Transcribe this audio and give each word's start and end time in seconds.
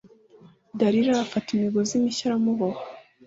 dalila 0.79 1.13
afata 1.25 1.47
imigozi 1.57 1.93
mishya 2.03 2.25
aramuboha 2.29 2.81